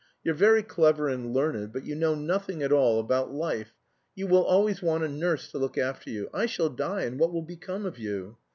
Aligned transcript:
You're 0.23 0.33
very 0.33 0.63
clever 0.63 1.09
and 1.09 1.31
learned, 1.31 1.71
but 1.71 1.85
you 1.85 1.93
know 1.93 2.15
nothing 2.15 2.63
at 2.63 2.71
all 2.71 2.99
about 2.99 3.31
life. 3.35 3.75
You 4.15 4.25
will 4.25 4.43
always 4.43 4.81
want 4.81 5.03
a 5.03 5.07
nurse 5.07 5.51
to 5.51 5.59
look 5.59 5.77
after 5.77 6.09
you. 6.09 6.27
I 6.33 6.47
shall 6.47 6.69
die, 6.69 7.03
and 7.03 7.19
what 7.19 7.31
will 7.31 7.43
become 7.43 7.85
of 7.85 7.99
you? 7.99 8.37